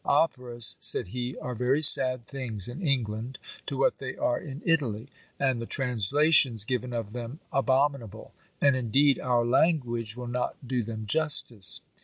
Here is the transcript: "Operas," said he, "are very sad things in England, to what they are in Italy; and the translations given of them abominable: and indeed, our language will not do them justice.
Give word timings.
"Operas," 0.03 0.77
said 0.79 1.09
he, 1.09 1.37
"are 1.37 1.53
very 1.53 1.83
sad 1.83 2.25
things 2.25 2.67
in 2.67 2.81
England, 2.81 3.37
to 3.67 3.77
what 3.77 3.99
they 3.99 4.17
are 4.17 4.39
in 4.39 4.63
Italy; 4.65 5.07
and 5.39 5.61
the 5.61 5.67
translations 5.67 6.65
given 6.65 6.91
of 6.91 7.13
them 7.13 7.39
abominable: 7.53 8.33
and 8.59 8.75
indeed, 8.75 9.19
our 9.19 9.45
language 9.45 10.17
will 10.17 10.25
not 10.25 10.55
do 10.67 10.81
them 10.81 11.05
justice. 11.05 11.81